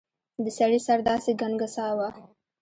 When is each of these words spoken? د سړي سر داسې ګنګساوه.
د 0.43 0.45
سړي 0.57 0.79
سر 0.87 0.99
داسې 1.09 1.31
ګنګساوه. 1.41 2.09